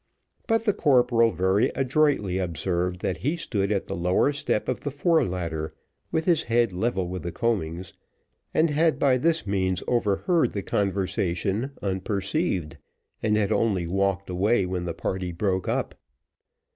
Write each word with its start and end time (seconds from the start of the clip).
But 0.47 0.65
the 0.65 0.73
corporal 0.73 1.29
very 1.29 1.67
adroitly 1.75 2.39
observed, 2.39 3.01
that 3.01 3.17
he 3.17 3.35
stood 3.37 3.71
at 3.71 3.85
the 3.85 3.95
lower 3.95 4.33
step 4.33 4.67
of 4.67 4.79
the 4.79 4.89
fore 4.89 5.23
ladder, 5.23 5.75
with 6.11 6.25
his 6.25 6.41
head 6.41 6.73
level 6.73 7.07
with 7.07 7.21
the 7.21 7.31
coamings; 7.31 7.93
and 8.51 8.71
had, 8.71 8.97
by 8.97 9.19
this 9.19 9.45
means, 9.45 9.83
overheard 9.87 10.53
the 10.53 10.63
conversation 10.63 11.73
unperceived, 11.83 12.77
and 13.21 13.37
had 13.37 13.51
only 13.51 13.85
walked 13.85 14.27
away 14.31 14.65
when 14.65 14.85
the 14.85 14.95
party 14.95 15.31
broke 15.31 15.67
up. 15.67 15.93